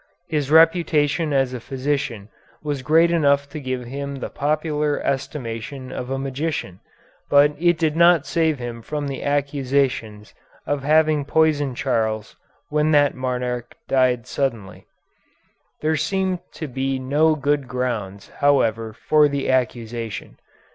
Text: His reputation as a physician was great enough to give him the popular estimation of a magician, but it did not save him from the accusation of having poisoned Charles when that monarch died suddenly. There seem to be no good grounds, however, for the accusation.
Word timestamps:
His 0.27 0.49
reputation 0.49 1.31
as 1.31 1.53
a 1.53 1.59
physician 1.59 2.29
was 2.63 2.81
great 2.81 3.11
enough 3.11 3.47
to 3.49 3.59
give 3.59 3.83
him 3.85 4.15
the 4.15 4.31
popular 4.31 4.99
estimation 5.01 5.91
of 5.91 6.09
a 6.09 6.17
magician, 6.17 6.79
but 7.29 7.51
it 7.59 7.77
did 7.77 7.95
not 7.95 8.25
save 8.25 8.57
him 8.57 8.81
from 8.81 9.07
the 9.07 9.21
accusation 9.21 10.25
of 10.65 10.81
having 10.81 11.23
poisoned 11.23 11.77
Charles 11.77 12.35
when 12.69 12.89
that 12.93 13.13
monarch 13.13 13.75
died 13.87 14.25
suddenly. 14.25 14.87
There 15.81 15.95
seem 15.97 16.39
to 16.53 16.67
be 16.67 16.97
no 16.97 17.35
good 17.35 17.67
grounds, 17.67 18.29
however, 18.39 18.93
for 18.93 19.27
the 19.27 19.51
accusation. 19.51 20.39